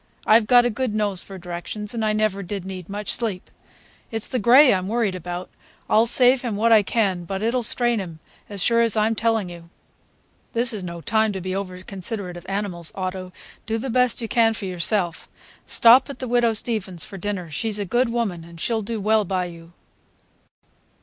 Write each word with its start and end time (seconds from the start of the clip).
"I've 0.25 0.47
got 0.47 0.65
a 0.65 0.71
good 0.71 0.95
nose 0.95 1.21
for 1.21 1.37
directions, 1.37 1.93
and 1.93 2.03
I 2.03 2.11
never 2.11 2.41
did 2.41 2.65
need 2.65 2.89
much 2.89 3.13
sleep. 3.13 3.51
It's 4.09 4.27
the 4.27 4.39
gray 4.39 4.73
I'm 4.73 4.87
worried 4.87 5.13
about. 5.13 5.47
I'll 5.87 6.07
save 6.07 6.41
him 6.41 6.55
what 6.55 6.71
I 6.71 6.81
can, 6.81 7.23
but 7.23 7.43
it'll 7.43 7.61
strain 7.61 7.99
him, 7.99 8.19
as 8.49 8.63
sure 8.63 8.81
as 8.81 8.97
I'm 8.97 9.13
telling 9.13 9.47
you!" 9.47 9.69
"This 10.53 10.73
is 10.73 10.83
no 10.83 11.01
time 11.01 11.31
to 11.33 11.39
be 11.39 11.55
over 11.55 11.83
considerate 11.83 12.35
of 12.35 12.47
animals, 12.49 12.91
Otto; 12.95 13.31
do 13.67 13.77
the 13.77 13.91
best 13.91 14.21
you 14.23 14.27
can 14.27 14.55
for 14.55 14.65
yourself. 14.65 15.27
Stop 15.67 16.09
at 16.09 16.17
the 16.17 16.27
Widow 16.27 16.53
Steavens's 16.53 17.05
for 17.05 17.19
dinner. 17.19 17.51
She's 17.51 17.77
a 17.77 17.85
good 17.85 18.09
woman, 18.09 18.43
and 18.43 18.59
she'll 18.59 18.81
do 18.81 18.99
well 18.99 19.23
by 19.23 19.45
you." 19.45 19.71